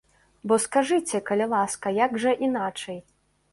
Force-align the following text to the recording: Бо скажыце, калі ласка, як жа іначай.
Бо 0.51 0.57
скажыце, 0.63 1.21
калі 1.29 1.45
ласка, 1.53 1.93
як 2.01 2.19
жа 2.25 2.35
іначай. 2.51 2.99